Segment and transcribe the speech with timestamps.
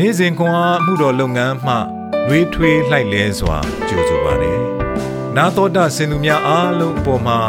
[0.00, 1.74] နေ့စဉ်ခွန်အားမှုတော်လုပ်ငန်းမှ
[2.28, 3.58] နှွေးထွေးလှိုက်လဲစွာ
[3.88, 4.60] ကြိုဆိုပါတယ်။
[5.36, 7.40] နာတော်တာစင်သူများအားလုံးအပေါ်မှာ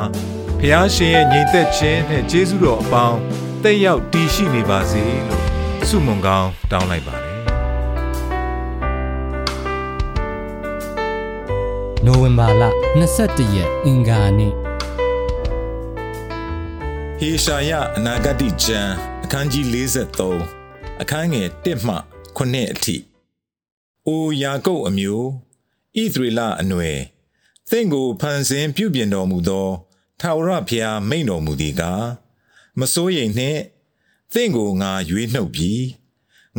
[0.60, 3.20] ဖះရှင်ရဲ့ညီသက်ခြင်းနဲ့ကျေးဇူးတော်အပေါင်း
[3.64, 5.44] တက်ရောက်တည်ရှိနေပါစေလို့
[5.90, 7.36] ဆုမွန်ကောင်းတောင်းလိုက်ပါတယ်။
[12.06, 12.64] နိုဝင်ဘာလ
[13.10, 14.54] 22ရက်အင်္ဂါနေ့
[17.20, 19.66] ဟေရှာယအနာဂတိကျမ်းအခန်းကြီး
[20.34, 21.98] 43အခန်းငယ်1မှ
[22.38, 22.96] 9အထိ
[24.08, 25.28] အိုယာကုပ်အမျိုး
[26.02, 27.00] ဣသရေလအနွယ်
[27.70, 29.70] သင်ကိုဖန်ဆင်းပြုပြင်တော်မူသော
[30.20, 32.06] ထာဝရဘုရားမိန်တော်မူသည်ကား
[32.80, 33.62] မစိုးရိမ်နှင့်
[34.34, 35.86] သင်ကိုငါရွေးနှုတ်ပြီး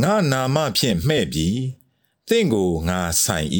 [0.02, 1.60] ငါနာမဖြင့်မှဲ့ပြီး
[2.28, 3.48] သင်ကိုငါဆိုင်၏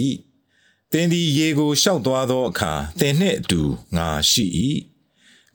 [0.92, 3.62] သင်သည်ရေကိုရှောက်သွားသောအခါသင်နှင့်အတူ
[3.96, 4.46] ငါရှိ၏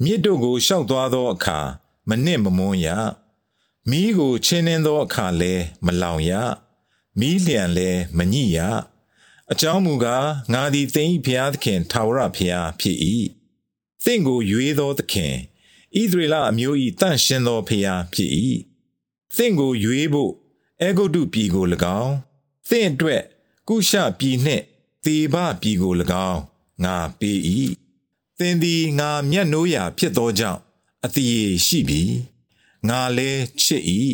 [0.04, 1.60] မြစ်တို့ကိုရှောက်သွားသောအခါ
[2.10, 2.88] မနစ်မမွန်းရ
[3.90, 5.54] မီးကိုချင်းနှင်းသောအခါလဲ
[5.86, 6.32] မလောင်ရ
[7.20, 8.58] မီးလျံလဲမညိရ
[9.52, 12.98] အကြောင်းမူကားငါသည်သင်၏ဘုရားသခင်ထာဝရဘုရားဖြစ်၏
[14.04, 15.34] သင်ကိုရွေးသောသခင်
[16.00, 18.32] ဣသရေလအမျိုး၏တန့်ရှင်းသောဘုရားဖြစ်၏
[19.36, 20.32] သင်ကိုရွေးဖို့
[20.82, 21.66] အေဂုတုပြည်ကို၎
[22.02, 22.16] င်း
[22.70, 23.24] သင်အတွက်
[23.68, 24.64] ကုရှပြည်နှင့်
[25.06, 25.94] သေဘပြည်ကို၎
[26.30, 26.42] င်း
[26.84, 27.40] ငါပေး၏
[28.40, 30.60] သင်သည်ငါမျက်နှိုးရာဖြစ်သောကြောင့်
[31.06, 31.28] အတိ
[31.66, 32.02] ရှိပြီ
[32.88, 33.30] ငါလဲ
[33.62, 33.84] ချစ်၏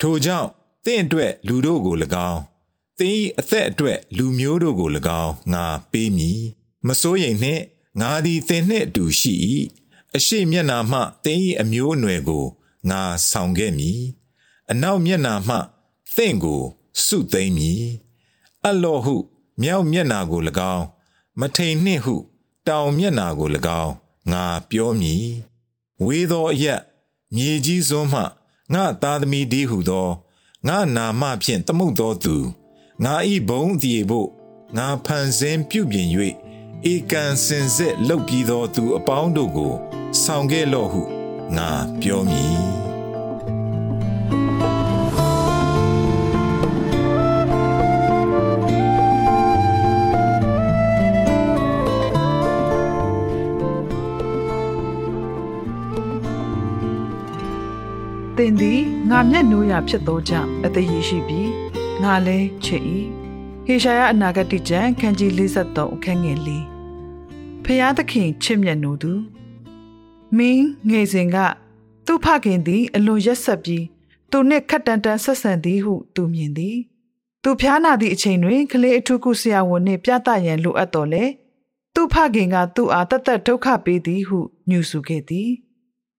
[0.00, 0.48] ထိုကြောင့်
[0.84, 1.96] သင်အတွက်လူတို့ကို၎
[2.30, 2.40] င်း
[2.98, 4.88] သင်၏အသက်အတွက်လူမျိုးတို့ကို၎
[5.22, 6.42] င်းငါပေးမည်
[6.86, 7.62] မစိုးရိမ်နှင့်
[8.00, 9.34] ငါသည်သင်နှင့်အတူရှိ၏
[10.16, 12.44] အရှိမျက်နာမှသင်၏အမျိုးအနွယ်ကို
[12.90, 14.00] ငါဆောင်ခဲ့မည်
[14.70, 15.56] အနောက်မျက်နာမှ
[16.14, 16.62] သင်ကို
[17.04, 17.84] စုသိမ့်မည်
[18.66, 19.16] အလောဟု
[19.62, 20.40] မြောက်မျက်နာကို၎
[20.74, 20.84] င်း
[21.40, 22.14] မထိန်နှင့်ဟု
[22.68, 23.48] တောင်မျက်နာကို၎
[23.82, 23.92] င်း
[24.32, 25.26] ငါပြောမည်
[26.04, 26.80] ဝေသောအရက်
[27.34, 28.22] မြေကြီးစွန်းမှ
[28.72, 30.08] ငါသားသမီးဒီဟုသော
[30.68, 32.36] ငါနာမဖြင့်တမှုသောသူ
[33.04, 34.28] ငါဤဘုံတည်ဖို့
[34.76, 36.08] ငါဖန်ဆင်းပြုပြင်၍
[36.92, 39.72] ဧကန်စင်စစ်လှုပ်ပြီးသောသူအပေါင်းတို့ကို
[40.22, 41.02] ဆောင်ခဲ့လော့ဟု
[41.56, 41.70] ငါ
[42.00, 42.83] ပြောမည်
[58.46, 61.50] င်သည်ငါမျက်နှိုးရာဖြစ်သောကြောင့်အသေးရရှိပြီး
[62.02, 62.82] ငါလည်းချစ်၏
[63.66, 66.48] ဟေရှာယအနာဂတိကျမ်းခန်းကြီး53အခန်းငယ်၄
[67.64, 69.12] ဖျားသခင်ချစ်မြတ်နိုးသူ
[70.36, 71.36] မင်းငယ်စဉ်က
[72.06, 73.84] သူ့ဖခင်သည်အလွန်ရက်ဆက်ပြီး
[74.30, 76.76] သူနှင့်ခက်တန်တန်ဆက်ဆံသည်ဟုသူမြင်သည်
[77.42, 81.24] သူဖျားနာသည့်အချိန်တွင်ကလေးအထုကုဆရာဝန်နှင့်ပြသရန်လိုအပ်တော်လေ
[81.94, 84.38] သူ့ဖခင်ကသူ့အားတသက်ဒုက္ခပေးသည်ဟု
[84.68, 85.50] ညှူဆူခဲ့သည်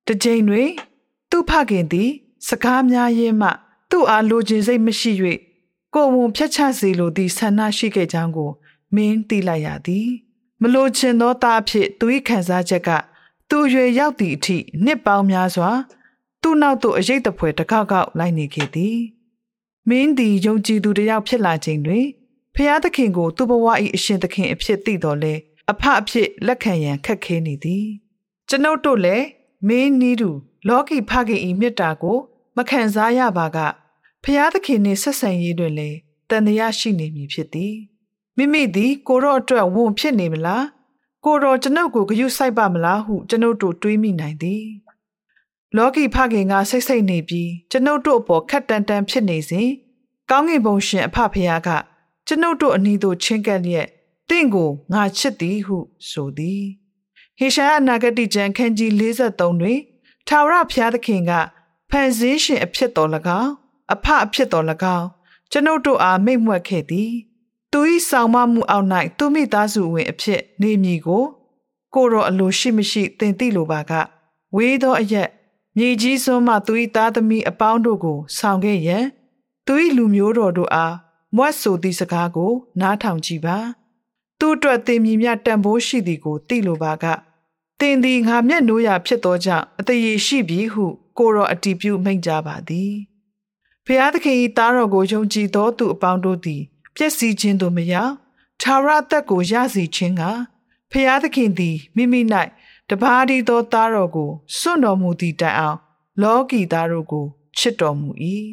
[0.06, 0.95] တစ်ချိန်တွင်သူ့
[1.50, 2.10] ဖခင်သည်
[2.48, 3.50] စကားများရင်းမှ
[3.92, 5.12] သူ့အားလိုချင်စိတ်မရှိ၍
[5.94, 8.52] ကိုယ်ဝန်ဖြတ်ချစေလိုသည့်ဆန္ဒရှိခဲ့ကြောင်းကို
[8.96, 10.08] မင်းသိလိုက်ရသည်
[10.62, 12.90] မလိုချင်သောသားအဖြစ်သူ၏ခံစားချက်က
[13.50, 15.70] သူရွယ်ရောက်သည့်အထိနှစ်ပေါင်းများစွာ
[16.42, 18.98] သူ့နောက်သို့အရေးတပွဲတကောက်ကောက်လိုက်နေခဲ့သည်
[19.90, 22.06] မင်းသည်ယုံကြည်သူတစ်ယောက်ဖြစ်လာခြင်းတွင်
[22.56, 25.34] ဖျားသခင်ကိုသူ့ဘဝ၏အရှင်သခင်အဖြစ်သိတော်လဲ
[25.72, 27.86] အဖအဖြစ်လက်ခံရန်ခက်ခဲနေသည်
[28.50, 29.26] ကျွန်ုပ်တို့လည်း
[29.68, 30.30] မင်းနီးသူ
[30.68, 32.18] လောကီဖခင်ဤမေတ္တာကို
[32.56, 33.58] မခံစားရပါက
[34.24, 35.98] ဖျားသခင်နှင့်ဆက်ဆံရေးတွင်လည်း
[36.30, 37.76] တန်တရားရှိနေမည်ဖြစ်သည်
[38.38, 40.66] မိမိသည် ကိုရော့အတွက်ဝန်ဖြစ်နေမလား
[41.26, 44.66] ကိုရောကျွန်ုပ်ကိုဂရုစိုက်ပါမလားဟုကျွန်ုပ်တို့တွေးမိနိုင်သည်
[45.76, 49.70] လောကီဖခင်ကစိတ်စိတ်နေပြီးကျွန်ုပ်တို့အပေါ်ခက်တန်တန်ဖြစ်နေစဉ်
[50.30, 51.70] ကောင်းကင်ဘုံရှင်အဖဖခင်က
[52.28, 53.88] ကျွန်ုပ်တို့အနီးသို့ချင်းကပ်လျက်
[54.30, 55.78] တင့်ကိုငါချစ်သည်ဟု
[56.10, 56.64] ဆိုသည်
[57.38, 59.80] ဟေရှာယနာဂတိကျမ်းခန်းကြီး53တွင်
[60.28, 61.32] ထာဝရဘုရားသခင်က
[61.90, 63.10] ဖန်ဆင်းရှင်အဖြစ်တော်၎
[63.42, 63.52] င်း
[63.94, 64.66] အဖအဖြစ်တော်၎
[64.98, 65.08] င်း
[65.52, 67.12] ကျွန်ုပ်တို့အားမိတ်မွက်ခဲ့သည်
[67.72, 68.88] သူ၏ဆောင်မမှုအောက်၌
[69.18, 71.24] သူမိသားစုဝင်အဖြစ်နေမည်ကို
[71.94, 73.92] ကိုရောအလိုရှိမရှိသင်သိလိုပါက
[74.56, 75.30] ဝေးသောအရက်
[75.78, 79.06] မြေကြီးစွန်းမှသူ၏သားသမီးအပေါင်းတို့ကို ဆောင်ခဲ့ရန်
[79.68, 80.96] သူ၏လူမျိုးတော်တို့အား
[81.36, 82.52] မွတ်ဆိုသည့်စကားကို
[82.82, 83.58] နားထောင်ကြည့်ပါ
[84.40, 87.06] သူ့အတွက်သင်မြည်မြတန်ဖိုးရှိသည်ကိုသိလိုပါက
[87.80, 90.86] သင်သည်ငါမျက်နှိုးရာဖြစ်သောကြောင့်အတရေရှိပြီဟု
[91.18, 92.94] ကိုရောအတီးပြုမိန့်ကြပါသည်
[93.86, 96.62] ဖျားသခင်၏သားတော်ကိုယုံကြည်သောသူအပေါင်းတို့သည်
[96.96, 98.14] ပျက်စီးခြင်းသို့မရောက်
[98.62, 100.24] ထာဝရအသက်ကိုရစီခြင်းက
[100.92, 102.22] ဖျားသခင်သည်မိမိ၌
[102.90, 105.78] တပါးဒီသောသားတော်ကိုစွန့်တော်မူသည့်တိုင်အောင်
[106.22, 107.26] လောကီသားတို့ကို
[107.58, 108.10] ချစ်တော်မူ၏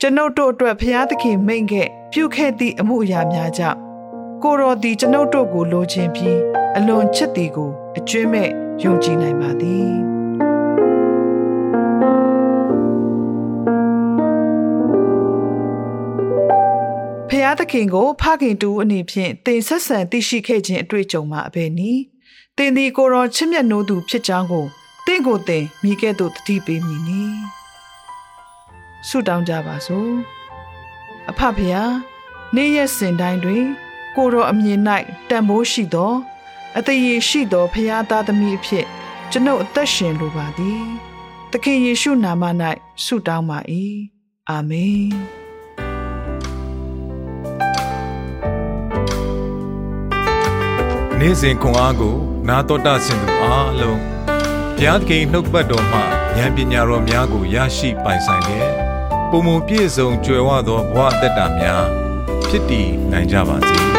[0.00, 3.78] ကျွန်ုပ်တို့အတွက်ဖျားသခင်မိန့်ခဲ့ပြုခဲ့သည့်အမှုအရာများကြောင့်
[4.42, 6.38] ကိုတော်သည်ကျွန်ုပ်တို့ကိုလိုချင်ပြီး
[6.76, 8.50] အလွန်ချစ်သည်ကို အကျွမ်းမဲ့
[8.82, 22.02] ယုံကြည်နိုင်ပါသည်ះသခင်ကိုဖခင်တူအနေဖြင့်တင်ဆက်ဆံသိရှိခဲ့ခြင်းအတွေ့အကြုံမှာအဘယ်နည်း
[22.56, 24.66] တင်ဒီကိုရောချစ်မြတ်နိုးသူဖြစ်ကြောင်းကို
[25.06, 27.22] တင့်ကိုတင်မိခဲ့သို့တတိပေးမည်နီ
[29.08, 30.10] ဆုတောင်းကြပါစို့
[31.30, 31.92] အဖဖျား
[32.54, 33.64] နေ့ရက်စဉ်တိုင်းတွင်
[34.16, 34.80] ကိုရောအမြင်၌
[35.28, 36.12] တန်ဖိုးရှိသော
[36.78, 38.86] အသေးရရှိသောဖျားသားသမီးအဖြစ်
[39.30, 40.84] ကျွန်ုပ်အသက်ရှင်လိုပါသည်
[41.50, 42.44] သခင်ယေရှုနာမ၌
[43.04, 43.58] ဆုတောင်းပါ၏
[44.50, 45.08] အာမင်
[51.18, 52.16] နေ့စဉ်ခွန်အားကို
[52.48, 54.00] နာတော်တာဆင်သူအားလုံး
[54.76, 56.00] ဘုရားသခင်နှုတ်ပတ်တော်မှ
[56.36, 58.72] ဉာဏ်ပညာတော်များကိုရရှိပိုင်ဆိုင်လျက်
[59.30, 61.84] ပုံမပြည့်စုံကြွယ်ဝသောဘဝအတ္တများ
[62.48, 63.93] ဖြစ်တည်နိုင်ကြပါစေ